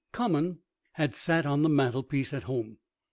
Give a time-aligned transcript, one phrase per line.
[0.13, 0.57] Common
[0.93, 2.79] had sat on the mantelpiece at home.